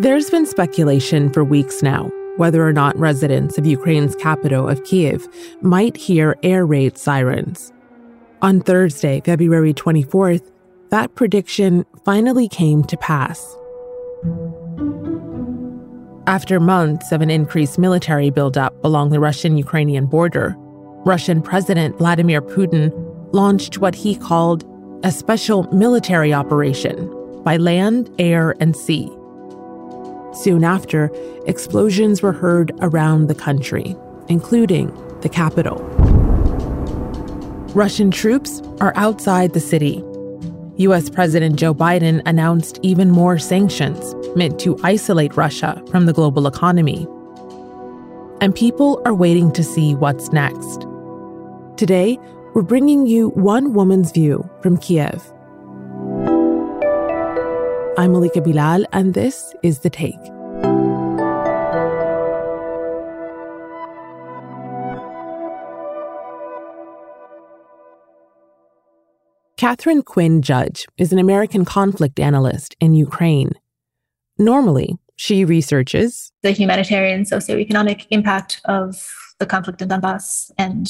[0.00, 5.28] There's been speculation for weeks now whether or not residents of Ukraine's capital of Kiev
[5.62, 7.72] might hear air raid sirens.
[8.42, 10.50] On Thursday, February 24th,
[10.90, 13.56] that prediction finally came to pass.
[16.26, 20.56] After months of an increased military buildup along the Russian Ukrainian border,
[21.06, 22.90] Russian President Vladimir Putin
[23.32, 24.64] launched what he called
[25.04, 27.08] a special military operation
[27.44, 29.08] by land, air, and sea.
[30.34, 31.10] Soon after,
[31.46, 33.96] explosions were heard around the country,
[34.28, 35.76] including the capital.
[37.74, 40.02] Russian troops are outside the city.
[40.76, 46.46] US President Joe Biden announced even more sanctions meant to isolate Russia from the global
[46.46, 47.06] economy.
[48.40, 50.86] And people are waiting to see what's next.
[51.76, 52.18] Today,
[52.54, 55.33] we're bringing you one woman's view from Kiev.
[57.96, 60.18] I'm Malika Bilal, and this is The Take.
[69.56, 73.52] Katharine Quinn Judge is an American conflict analyst in Ukraine.
[74.38, 79.08] Normally, she researches the humanitarian socioeconomic impact of
[79.38, 80.88] the conflict in Donbass and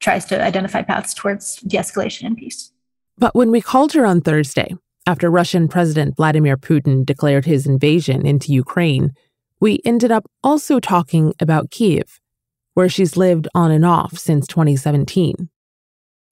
[0.00, 2.72] tries to identify paths towards de escalation and peace.
[3.18, 4.74] But when we called her on Thursday,
[5.06, 9.12] after Russian President Vladimir Putin declared his invasion into Ukraine,
[9.60, 12.20] we ended up also talking about Kiev,
[12.74, 15.48] where she's lived on and off since 2017.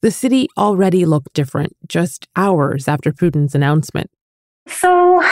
[0.02, 4.10] The city already looked different just hours after Putin's announcement.
[4.66, 5.22] So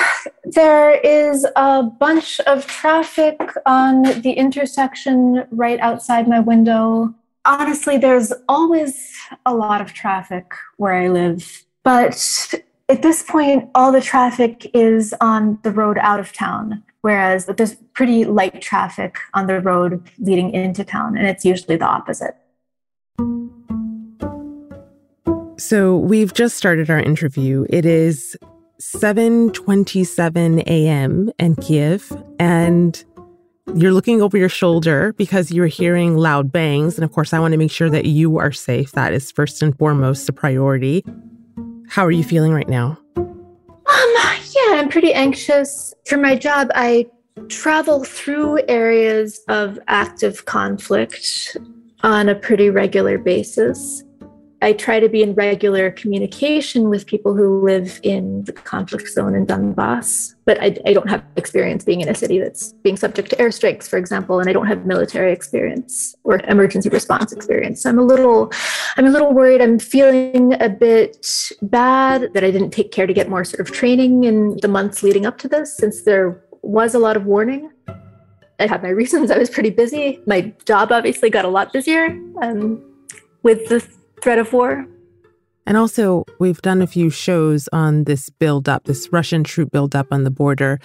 [0.44, 7.12] there is a bunch of traffic on the intersection right outside my window.
[7.44, 9.12] Honestly, there's always
[9.44, 11.64] a lot of traffic where I live.
[11.82, 12.54] But
[12.88, 17.76] at this point, all the traffic is on the road out of town, whereas there's
[17.94, 22.36] pretty light traffic on the road leading into town, and it's usually the opposite.
[25.58, 27.66] So we've just started our interview.
[27.70, 28.36] It is
[28.80, 31.30] 7:27 a.m.
[31.38, 33.04] in Kiev and
[33.76, 37.52] you're looking over your shoulder because you're hearing loud bangs and of course I want
[37.52, 38.90] to make sure that you are safe.
[38.92, 41.04] That is first and foremost a priority.
[41.92, 42.98] How are you feeling right now?
[43.16, 43.26] Um
[43.86, 45.92] yeah, I'm pretty anxious.
[46.06, 47.06] For my job, I
[47.50, 51.54] travel through areas of active conflict
[52.02, 54.04] on a pretty regular basis.
[54.62, 59.34] I try to be in regular communication with people who live in the conflict zone
[59.34, 63.30] in Donbass, but I, I, don't have experience being in a city that's being subject
[63.30, 67.82] to airstrikes, for example, and I don't have military experience or emergency response experience.
[67.82, 68.52] So I'm a little,
[68.96, 69.60] I'm a little worried.
[69.60, 71.26] I'm feeling a bit
[71.62, 75.02] bad that I didn't take care to get more sort of training in the months
[75.02, 77.68] leading up to this, since there was a lot of warning.
[78.60, 79.32] I had my reasons.
[79.32, 80.20] I was pretty busy.
[80.24, 82.80] My job obviously got a lot busier um,
[83.42, 83.84] with the
[84.22, 84.86] threat of war.
[85.66, 90.24] And also, we've done a few shows on this buildup, this Russian troop buildup on
[90.24, 90.80] the border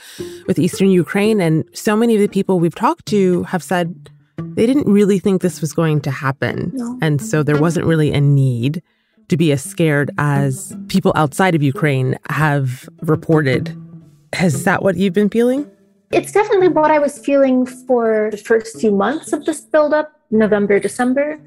[0.45, 1.41] with eastern Ukraine.
[1.41, 5.41] And so many of the people we've talked to have said they didn't really think
[5.41, 6.71] this was going to happen.
[6.75, 6.97] No.
[7.01, 8.83] And so there wasn't really a need
[9.29, 13.75] to be as scared as people outside of Ukraine have reported.
[14.39, 15.69] Is that what you've been feeling?
[16.11, 20.79] It's definitely what I was feeling for the first few months of this buildup, November,
[20.79, 21.39] December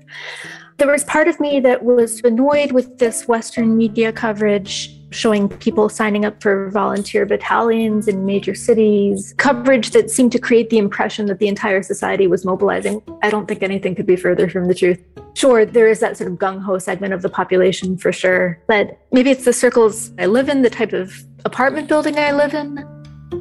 [0.80, 5.91] there was part of me that was annoyed with this Western media coverage showing people
[5.91, 11.26] signing up for volunteer battalions in major cities, coverage that seemed to create the impression
[11.26, 13.02] that the entire society was mobilizing.
[13.22, 15.04] I don't think anything could be further from the truth.
[15.34, 18.98] Sure, there is that sort of gung ho segment of the population for sure, but
[19.12, 21.12] maybe it's the circles I live in, the type of
[21.44, 22.78] apartment building I live in,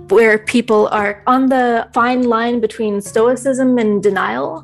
[0.10, 4.62] where people are on the fine line between stoicism and denial.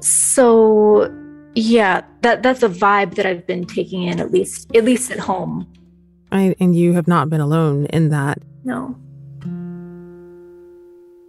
[0.00, 1.10] So
[1.56, 5.18] yeah that that's a vibe that i've been taking in at least at least at
[5.18, 5.66] home.
[6.32, 8.38] I, and you have not been alone in that.
[8.64, 8.96] No.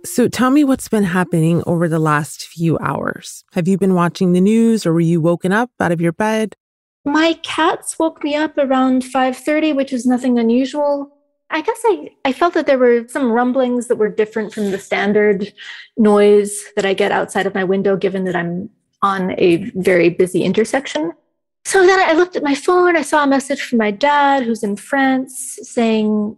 [0.05, 3.43] So tell me what's been happening over the last few hours.
[3.53, 6.55] Have you been watching the news or were you woken up out of your bed?
[7.05, 11.13] My cats woke me up around 5.30 which is nothing unusual.
[11.49, 14.79] I guess I, I felt that there were some rumblings that were different from the
[14.79, 15.53] standard
[15.97, 18.69] noise that I get outside of my window, given that I'm
[19.07, 21.11] on a very busy intersection.
[21.65, 22.95] So then I looked at my phone.
[22.95, 26.37] I saw a message from my dad, who's in France, saying,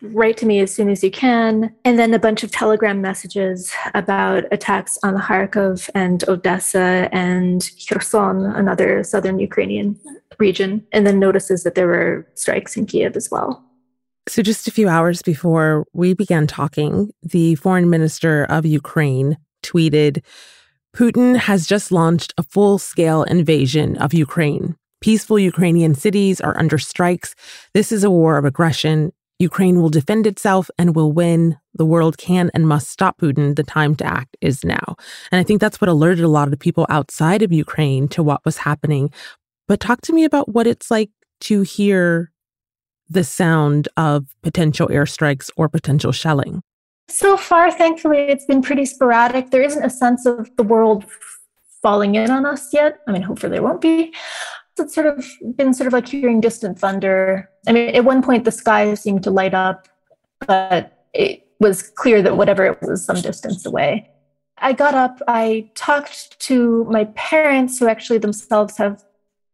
[0.00, 1.74] Write to me as soon as you can.
[1.84, 8.44] And then a bunch of telegram messages about attacks on Kharkov and Odessa and Kherson,
[8.62, 9.98] another southern Ukrainian
[10.38, 10.86] region.
[10.92, 13.64] And then notices that there were strikes in Kiev as well.
[14.28, 20.22] So, just a few hours before we began talking, the foreign minister of Ukraine tweeted
[20.98, 24.74] Putin has just launched a full scale invasion of Ukraine.
[25.00, 27.36] Peaceful Ukrainian cities are under strikes.
[27.72, 29.12] This is a war of aggression.
[29.38, 31.56] Ukraine will defend itself and will win.
[31.72, 33.54] The world can and must stop Putin.
[33.54, 34.96] The time to act is now.
[35.30, 38.24] And I think that's what alerted a lot of the people outside of Ukraine to
[38.24, 39.12] what was happening.
[39.68, 41.10] But talk to me about what it's like
[41.42, 42.32] to hear
[43.08, 46.60] the sound of potential airstrikes or potential shelling.
[47.08, 49.50] So far, thankfully, it's been pretty sporadic.
[49.50, 51.04] There isn't a sense of the world
[51.82, 53.00] falling in on us yet.
[53.06, 54.12] I mean, hopefully, there won't be
[54.78, 55.26] it's sort of
[55.56, 57.50] been sort of like hearing distant thunder.
[57.66, 59.88] I mean, at one point the sky seemed to light up,
[60.46, 64.10] but it was clear that whatever it was some distance away.
[64.58, 69.04] I got up, I talked to my parents, who actually themselves have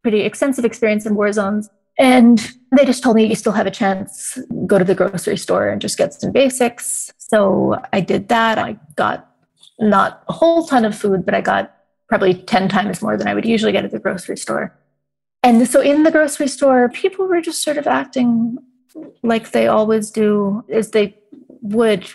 [0.03, 1.69] pretty extensive experience in war zones.
[1.99, 5.69] And they just told me you still have a chance, go to the grocery store
[5.69, 7.13] and just get some basics.
[7.19, 8.59] So I did that.
[8.59, 9.31] I got
[9.79, 11.75] not a whole ton of food, but I got
[12.09, 14.77] probably 10 times more than I would usually get at the grocery store.
[15.43, 18.59] And so in the grocery store, people were just sort of acting
[19.23, 21.17] like they always do, as they
[21.61, 22.07] would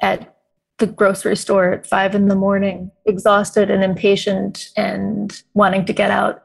[0.00, 0.36] at
[0.78, 6.10] the grocery store at five in the morning, exhausted and impatient and wanting to get
[6.10, 6.44] out.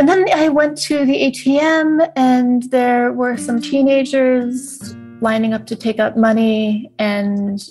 [0.00, 5.76] And then I went to the ATM, and there were some teenagers lining up to
[5.76, 6.90] take out money.
[6.98, 7.62] And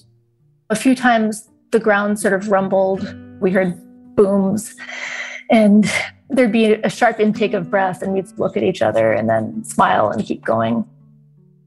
[0.70, 3.02] a few times the ground sort of rumbled.
[3.42, 3.74] We heard
[4.16, 4.76] booms.
[5.50, 5.92] And
[6.30, 9.64] there'd be a sharp intake of breath and we'd look at each other and then
[9.64, 10.88] smile and keep going.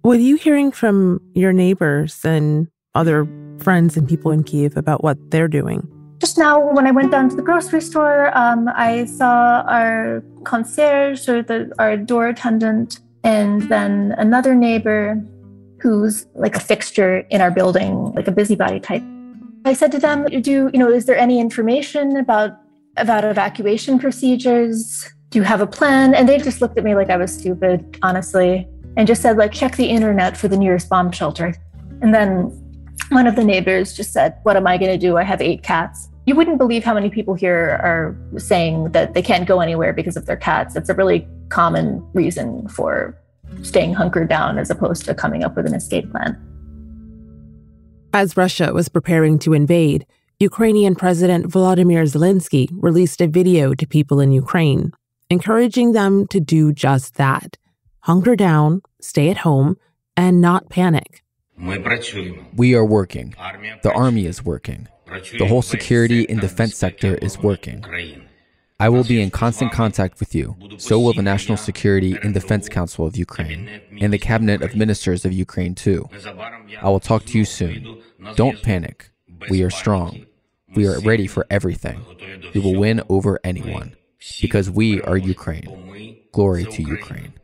[0.05, 3.27] Are you hearing from your neighbors and other
[3.59, 5.89] friends and people in Kiev about what they're doing?
[6.23, 11.29] Just now, when I went down to the grocery store, um, I saw our concierge
[11.29, 15.21] or the, our door attendant, and then another neighbor
[15.81, 19.03] who's like a fixture in our building, like a busybody type.
[19.65, 20.89] I said to them, "Do you know?
[20.89, 22.53] Is there any information about
[22.97, 25.11] about evacuation procedures.
[25.31, 26.15] Do you have a plan?
[26.15, 29.51] And they just looked at me like I was stupid, honestly, and just said, like,
[29.51, 31.53] check the internet for the nearest bomb shelter.
[32.01, 32.51] And then
[33.09, 35.17] one of the neighbors just said, What am I going to do?
[35.17, 36.09] I have eight cats.
[36.25, 40.17] You wouldn't believe how many people here are saying that they can't go anywhere because
[40.17, 40.77] of their cats.
[40.77, 43.19] It's a really common reason for
[43.63, 46.39] staying hunkered down as opposed to coming up with an escape plan.
[48.15, 50.07] As Russia was preparing to invade,
[50.39, 54.93] Ukrainian President Volodymyr Zelensky released a video to people in Ukraine,
[55.29, 57.57] encouraging them to do just that
[58.01, 59.77] hunker down, stay at home,
[60.17, 61.23] and not panic.
[61.59, 63.35] We are working.
[63.83, 64.89] The army is working.
[65.39, 67.85] The whole security and defense sector is working.
[68.81, 70.57] I will be in constant contact with you.
[70.79, 73.69] So will the National Security and Defense Council of Ukraine
[74.01, 76.09] and the Cabinet of Ministers of Ukraine, too.
[76.81, 78.03] I will talk to you soon.
[78.35, 79.11] Don't panic.
[79.51, 80.27] We are strong.
[80.75, 82.01] We are ready for everything.
[82.55, 83.95] We will win over anyone
[84.41, 85.69] because we are Ukraine.
[86.33, 87.35] Glory to Ukraine.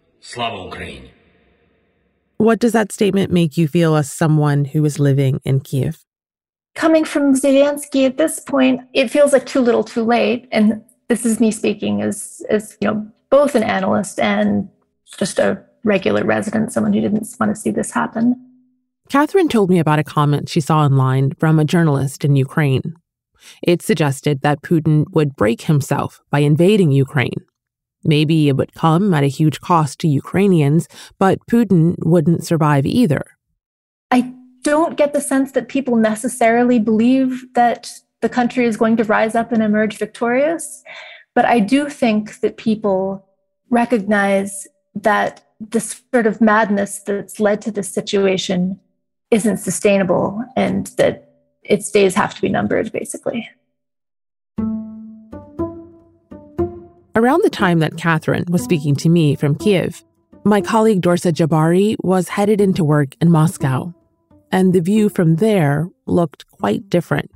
[2.39, 6.05] What does that statement make you feel as someone who is living in Kiev?
[6.79, 10.49] Coming from Zelensky at this point, it feels like too little too late.
[10.53, 14.69] And this is me speaking as, as you know, both an analyst and
[15.19, 18.37] just a regular resident, someone who didn't want to see this happen.
[19.11, 22.95] Katharine told me about a comment she saw online from a journalist in Ukraine
[23.63, 27.45] it suggested that Putin would break himself by invading Ukraine.
[28.05, 33.23] Maybe it would come at a huge cost to Ukrainians, but Putin wouldn't survive either.
[34.11, 39.05] I don't get the sense that people necessarily believe that the country is going to
[39.05, 40.83] rise up and emerge victorious.
[41.35, 43.27] But I do think that people
[43.71, 48.79] recognize that the sort of madness that's led to this situation
[49.31, 51.31] isn't sustainable and that
[51.63, 53.49] its days have to be numbered, basically.
[57.15, 60.05] Around the time that Katharine was speaking to me from Kiev,
[60.45, 63.93] my colleague Dorsa Jabbari was headed into work in Moscow,
[64.51, 67.31] and the view from there looked quite different.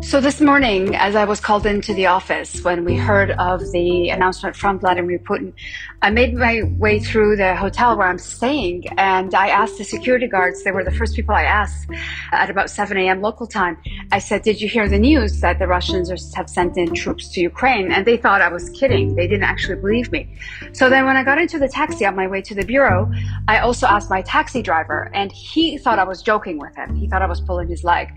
[0.00, 4.10] So this morning, as I was called into the office when we heard of the
[4.10, 5.52] announcement from Vladimir Putin,
[6.00, 10.28] I made my way through the hotel where I'm staying and I asked the security
[10.28, 11.90] guards, they were the first people I asked
[12.30, 13.20] at about 7 a.m.
[13.20, 13.76] local time.
[14.12, 17.40] I said, Did you hear the news that the Russians have sent in troops to
[17.40, 17.90] Ukraine?
[17.90, 19.16] And they thought I was kidding.
[19.16, 20.32] They didn't actually believe me.
[20.72, 23.10] So then when I got into the taxi on my way to the bureau,
[23.48, 26.94] I also asked my taxi driver and he thought I was joking with him.
[26.94, 28.12] He thought I was pulling his leg.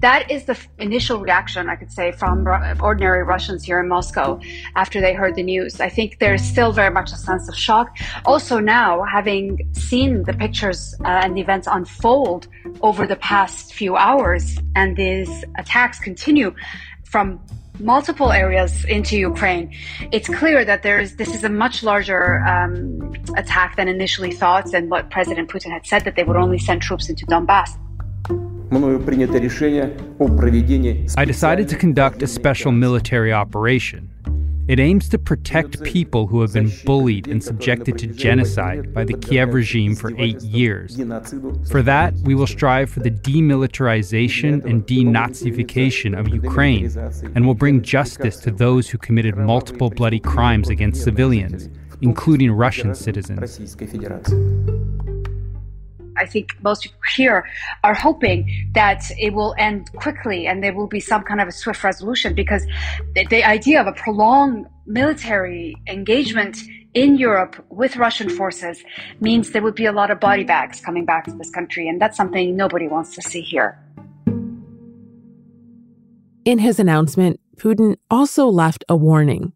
[0.00, 2.34] That is the initial reaction, I could say, from
[2.88, 4.28] ordinary Russians here in Moscow
[4.82, 5.72] after they heard the news.
[5.88, 7.88] I think there's still very much a sense of shock.
[8.24, 9.44] Also, now, having
[9.88, 12.42] seen the pictures uh, and the events unfold
[12.88, 14.44] over the past few hours,
[14.80, 16.50] and these attacks continue
[17.12, 17.26] from
[17.94, 19.66] multiple areas into Ukraine,
[20.16, 24.66] it's clear that there is this is a much larger um, attack than initially thought,
[24.76, 27.70] and what President Putin had said that they would only send troops into Donbass.
[31.16, 34.10] I decided to conduct a special military operation.
[34.66, 39.14] It aims to protect people who have been bullied and subjected to genocide by the
[39.14, 40.96] Kiev regime for eight years.
[41.70, 46.90] For that, we will strive for the demilitarization and denazification of Ukraine
[47.36, 51.68] and will bring justice to those who committed multiple bloody crimes against civilians,
[52.02, 53.60] including Russian citizens.
[56.26, 57.48] I think most people here
[57.84, 61.52] are hoping that it will end quickly and there will be some kind of a
[61.52, 62.66] swift resolution because
[63.14, 66.58] the, the idea of a prolonged military engagement
[66.94, 68.82] in Europe with Russian forces
[69.20, 72.00] means there would be a lot of body bags coming back to this country, and
[72.02, 73.78] that's something nobody wants to see here.
[76.44, 79.52] In his announcement, Putin also left a warning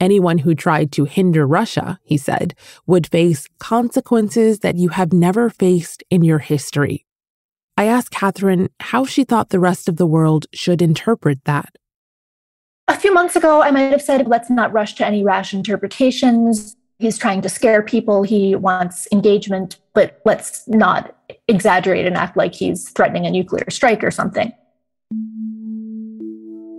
[0.00, 2.54] Anyone who tried to hinder Russia, he said,
[2.86, 7.04] would face consequences that you have never faced in your history.
[7.76, 11.76] I asked Katharine how she thought the rest of the world should interpret that.
[12.88, 16.76] A few months ago, I might have said, let's not rush to any rash interpretations.
[16.98, 18.22] He's trying to scare people.
[18.22, 21.14] He wants engagement, but let's not
[21.46, 24.52] exaggerate and act like he's threatening a nuclear strike or something.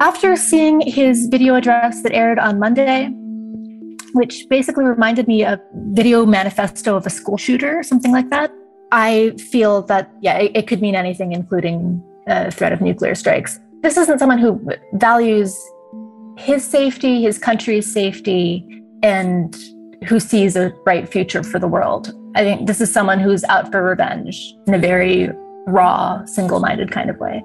[0.02, 3.10] After seeing his video address that aired on Monday,
[4.14, 8.52] which basically reminded me of video manifesto of a school shooter, or something like that,
[8.92, 13.60] I feel that, yeah, it, it could mean anything, including a threat of nuclear strikes.
[13.84, 14.60] This isn't someone who
[14.94, 15.56] values
[16.36, 18.66] his safety, his country's safety,
[19.04, 19.56] and
[20.08, 22.12] who sees a bright future for the world.
[22.34, 25.30] I think this is someone who's out for revenge in a very
[25.68, 27.44] raw, single minded kind of way.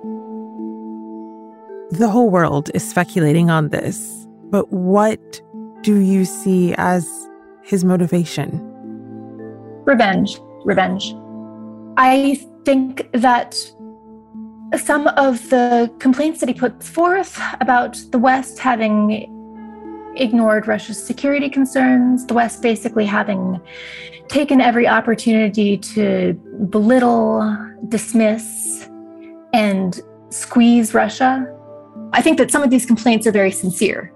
[1.91, 5.41] The whole world is speculating on this, but what
[5.83, 7.09] do you see as
[7.63, 8.61] his motivation?
[9.85, 10.41] Revenge.
[10.65, 11.15] Revenge.
[11.97, 13.55] I think that
[14.77, 19.33] some of the complaints that he puts forth about the West having
[20.17, 23.61] ignored Russia's security concerns, the West basically having
[24.27, 26.33] taken every opportunity to
[26.69, 27.57] belittle,
[27.89, 28.89] dismiss,
[29.53, 30.01] and
[30.31, 31.53] squeeze Russia
[32.13, 34.13] I think that some of these complaints are very sincere.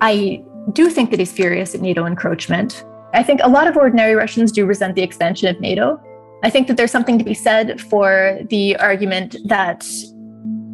[0.00, 2.84] I do think that he's furious at NATO encroachment.
[3.12, 6.00] I think a lot of ordinary Russians do resent the expansion of NATO.
[6.42, 9.86] I think that there's something to be said for the argument that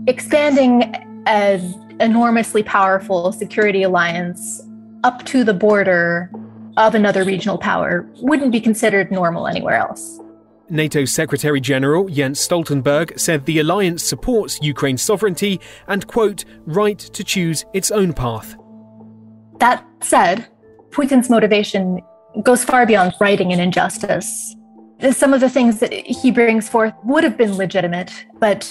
[0.07, 0.95] expanding
[1.27, 4.63] an enormously powerful security alliance
[5.05, 6.31] up to the border
[6.77, 10.19] of another regional power wouldn't be considered normal anywhere else.
[10.71, 17.25] NATO Secretary General Jens Stoltenberg said the alliance supports Ukraine's sovereignty and, quote, right to
[17.25, 18.57] choose its own path.
[19.59, 20.47] That said,
[20.91, 22.01] Putin's motivation
[22.43, 24.55] goes far beyond righting an injustice.
[25.13, 28.71] Some of the things that he brings forth would have been legitimate, but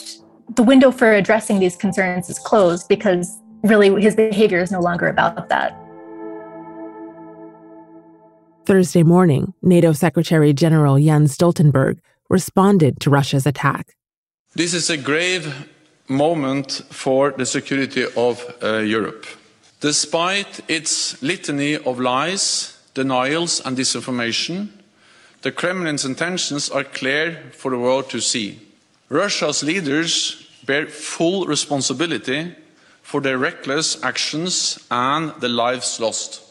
[0.56, 5.08] the window for addressing these concerns is closed because really his behavior is no longer
[5.08, 5.79] about that.
[8.70, 11.98] Thursday morning, NATO Secretary General Jens Stoltenberg
[12.30, 13.96] responded to Russia's attack.
[14.54, 15.68] This is a grave
[16.08, 19.26] moment for the security of uh, Europe.
[19.82, 24.70] Despite its litany of lies, denials, and disinformation,
[25.42, 28.60] the Kremlin's intentions are clear for the world to see.
[29.10, 32.54] Russia's leaders bear full responsibility
[33.02, 36.49] for their reckless actions and the lives lost.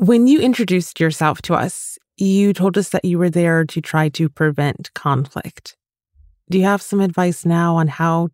[0.00, 4.08] When you introduced yourself to us, you told us that you were there to try
[4.08, 5.76] to prevent conflict.
[6.48, 8.30] Do you have some advice now on how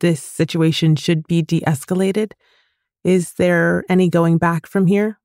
[0.00, 2.32] this situation should be de escalated?
[3.04, 5.18] Is there any going back from here?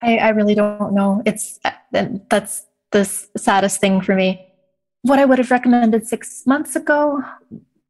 [0.00, 1.20] I, I really don't know.
[1.26, 1.72] It's uh,
[2.30, 4.40] that's the saddest thing for me.
[5.02, 7.22] What I would have recommended six months ago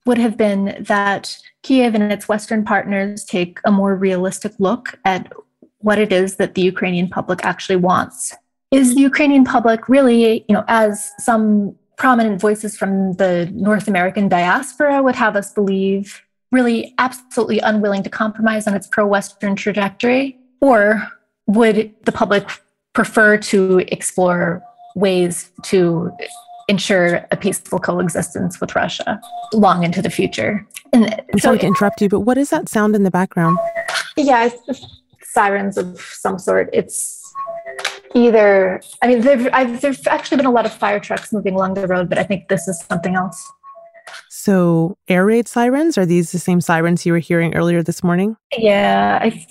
[0.04, 5.32] would have been that Kiev and its Western partners take a more realistic look at
[5.78, 8.34] what it is that the Ukrainian public actually wants.
[8.70, 14.28] Is the Ukrainian public really, you know, as some prominent voices from the North American
[14.28, 20.38] diaspora would have us believe, really absolutely unwilling to compromise on its pro Western trajectory?
[20.60, 21.08] Or
[21.46, 22.46] would the public
[22.92, 24.62] prefer to explore
[24.94, 26.10] ways to
[26.68, 29.20] ensure a peaceful coexistence with Russia
[29.54, 30.66] long into the future.
[30.92, 33.58] And I'm so, sorry to interrupt you, but what is that sound in the background?
[34.16, 34.50] Yeah,
[35.32, 36.70] sirens of some sort.
[36.72, 37.22] It's
[38.14, 39.48] either, I mean, there've
[40.06, 42.68] actually been a lot of fire trucks moving along the road, but I think this
[42.68, 43.50] is something else.
[44.30, 48.36] So, air raid sirens are these the same sirens you were hearing earlier this morning?
[48.56, 49.46] Yeah, I,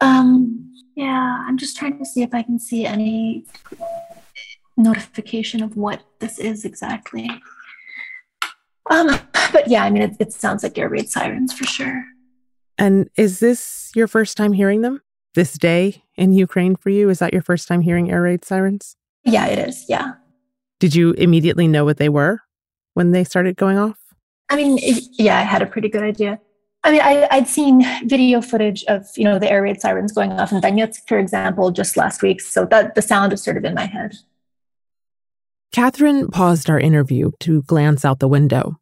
[0.00, 1.44] um, yeah.
[1.46, 3.46] I'm just trying to see if I can see any
[4.76, 7.30] notification of what this is exactly.
[8.90, 9.18] Um,
[9.52, 12.04] but yeah, I mean, it, it sounds like air raid sirens for sure.
[12.76, 15.00] And is this your first time hearing them?
[15.34, 17.08] This day in Ukraine for you?
[17.08, 18.96] Is that your first time hearing air raid sirens?
[19.24, 19.86] Yeah, it is.
[19.88, 20.12] Yeah.
[20.78, 22.40] Did you immediately know what they were
[22.94, 23.98] when they started going off?
[24.50, 24.78] I mean,
[25.12, 26.38] yeah, I had a pretty good idea.
[26.84, 30.32] I mean, I, would seen video footage of you know the air raid sirens going
[30.32, 32.40] off in Donetsk, for example, just last week.
[32.40, 34.14] So that the sound is sort of in my head.
[35.72, 38.78] Katharine paused our interview to glance out the window.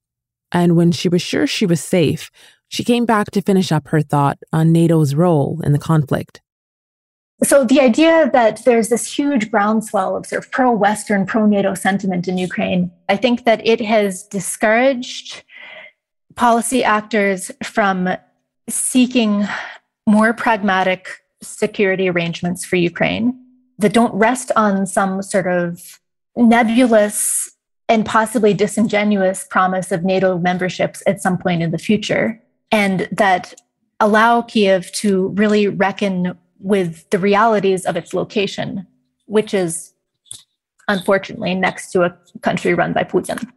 [0.50, 2.30] And when she was sure she was safe,
[2.70, 6.40] she came back to finish up her thought on NATO's role in the conflict.
[7.42, 11.74] So, the idea that there's this huge groundswell of sort of pro Western, pro NATO
[11.74, 15.42] sentiment in Ukraine, I think that it has discouraged
[16.36, 18.08] policy actors from
[18.68, 19.46] seeking
[20.06, 21.08] more pragmatic
[21.42, 23.38] security arrangements for Ukraine
[23.78, 25.98] that don't rest on some sort of
[26.36, 27.50] nebulous
[27.88, 32.40] and possibly disingenuous promise of NATO memberships at some point in the future,
[32.72, 33.54] and that
[34.00, 38.86] allow Kiev to really reckon with the realities of its location,
[39.26, 39.94] which is
[40.88, 43.50] unfortunately next to a country run by Putin.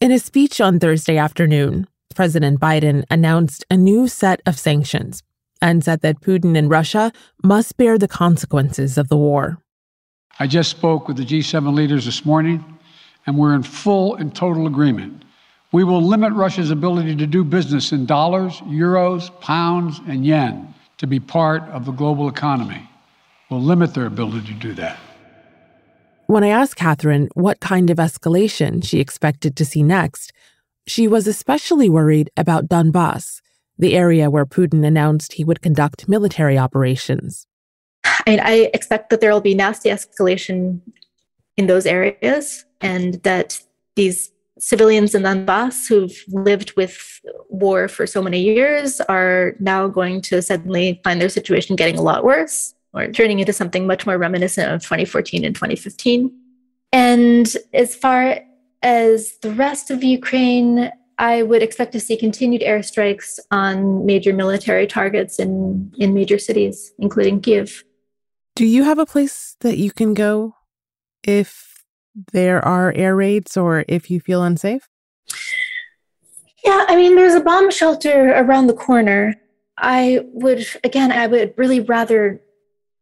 [0.00, 5.22] In a speech on Thursday afternoon, President Biden announced a new set of sanctions
[5.60, 9.58] and said that Putin and Russia must bear the consequences of the war.
[10.38, 12.64] I just spoke with the G7 leaders this morning,
[13.26, 15.24] and we're in full and total agreement.
[15.74, 21.06] We will limit Russia's ability to do business in dollars, euros, pounds, and yen to
[21.08, 22.88] be part of the global economy.
[23.50, 24.96] We'll limit their ability to do that.
[26.28, 30.32] When I asked Katharine what kind of escalation she expected to see next,
[30.86, 33.40] she was especially worried about Donbass,
[33.76, 37.48] the area where Putin announced he would conduct military operations.
[38.04, 40.82] I mean, I expect that there will be nasty escalation
[41.56, 43.60] in those areas and that
[43.96, 50.20] these civilians in Donbass who've lived with war for so many years are now going
[50.22, 54.18] to suddenly find their situation getting a lot worse or turning into something much more
[54.18, 56.32] reminiscent of 2014 and 2015.
[56.92, 58.40] And as far
[58.82, 64.86] as the rest of Ukraine, I would expect to see continued airstrikes on major military
[64.86, 67.84] targets in, in major cities, including Kiev.
[68.54, 70.54] Do you have a place that you can go
[71.24, 71.73] if
[72.32, 74.88] there are air raids or if you feel unsafe?
[76.64, 79.34] Yeah, I mean, there's a bomb shelter around the corner.
[79.76, 82.40] I would, again, I would really rather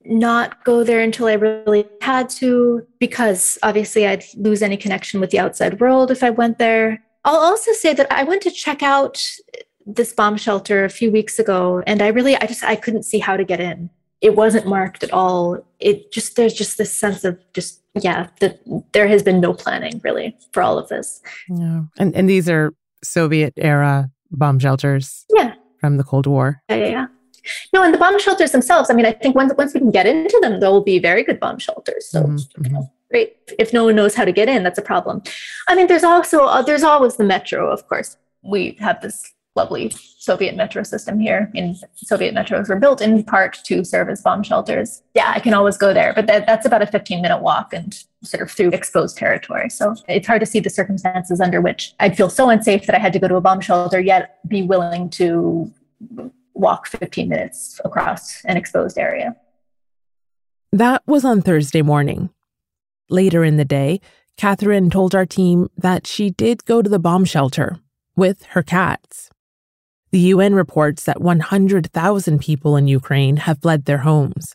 [0.05, 5.31] not go there until I really had to, because obviously I'd lose any connection with
[5.31, 7.05] the outside world if I went there.
[7.25, 9.25] I'll also say that I went to check out
[9.87, 13.20] this bomb shelter a few weeks ago, and I really, I just, I couldn't see
[13.20, 13.90] how to get in
[14.22, 15.66] it wasn't marked at all.
[15.81, 18.61] It just there's just this sense of just yeah that
[18.92, 21.20] there has been no planning really for all of this.
[21.48, 25.24] Yeah, and and these are Soviet era bomb shelters.
[25.35, 26.62] Yeah, from the Cold War.
[26.68, 27.07] Yeah, yeah, yeah.
[27.72, 28.88] No, and the bomb shelters themselves.
[28.88, 31.22] I mean, I think once once we can get into them, there will be very
[31.22, 32.09] good bomb shelters.
[32.09, 32.22] So.
[32.22, 32.83] Mm-hmm, mm-hmm.
[33.11, 33.37] Great.
[33.59, 35.22] If no one knows how to get in, that's a problem.
[35.68, 38.16] I mean, there's also uh, there's always the metro, of course.
[38.42, 41.51] We have this lovely Soviet metro system here.
[41.55, 45.03] In Soviet metros were built in part to serve as bomb shelters.
[45.15, 48.03] Yeah, I can always go there, but that, that's about a 15 minute walk and
[48.23, 49.69] sort of through exposed territory.
[49.69, 52.99] So it's hard to see the circumstances under which I'd feel so unsafe that I
[52.99, 55.71] had to go to a bomb shelter, yet be willing to
[56.55, 59.37] walk 15 minutes across an exposed area.
[60.73, 62.31] That was on Thursday morning.
[63.11, 64.01] Later in the day,
[64.38, 67.79] Katharine told our team that she did go to the bomb shelter
[68.17, 69.32] with her cats.
[70.12, 74.55] The UN reports that 100,000 people in Ukraine have fled their homes.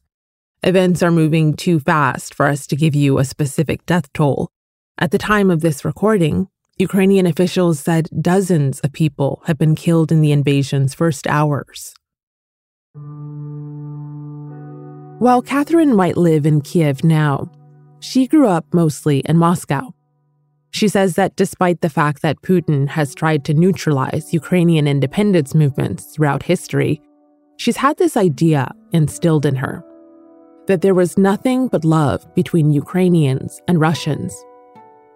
[0.62, 4.52] Events are moving too fast for us to give you a specific death toll.
[5.00, 10.12] At the time of this recording, Ukrainian officials said dozens of people have been killed
[10.12, 11.96] in the invasion's first hours.
[15.18, 17.50] While Katharine might live in Kiev now,
[18.00, 19.92] she grew up mostly in Moscow.
[20.72, 26.06] She says that despite the fact that Putin has tried to neutralize Ukrainian independence movements
[26.06, 27.02] throughout history,
[27.58, 29.84] she's had this idea instilled in her
[30.68, 34.36] that there was nothing but love between Ukrainians and Russians.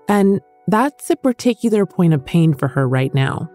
[0.07, 3.49] And that's a particular point of pain for her right now.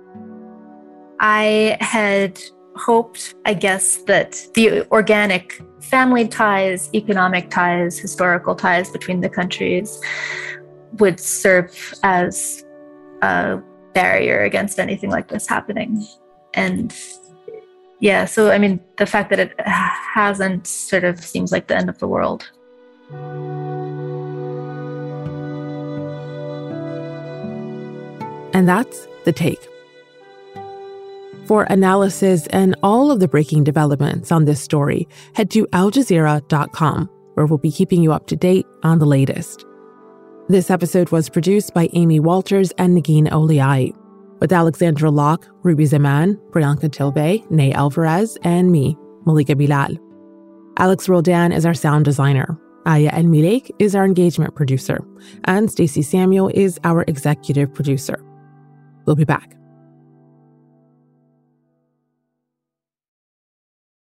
[1.21, 2.39] I had
[2.77, 10.01] hoped, I guess, that the organic family ties, economic ties, historical ties between the countries
[10.99, 12.65] would serve as
[13.23, 13.59] a
[13.95, 16.07] barrier against anything like this happening.
[16.55, 16.95] And
[18.01, 21.89] yeah, so I mean, the fact that it hasn't sort of seems like the end
[21.89, 22.51] of the world.
[28.53, 29.67] And that's the take.
[31.47, 37.47] For analysis and all of the breaking developments on this story, head to aljazeera.com, where
[37.47, 39.65] we'll be keeping you up to date on the latest.
[40.49, 43.93] This episode was produced by Amy Walters and Negin Owliaei,
[44.39, 49.97] with Alexandra Locke, Ruby Zaman, Priyanka Tilve, Nay Alvarez, and me, Malika Bilal.
[50.79, 52.57] Alex Roldan is our sound designer.
[52.87, 55.05] Aya El Milek is our engagement producer,
[55.47, 58.23] and Stacey Samuel is our executive producer.
[59.05, 59.56] We'll be back.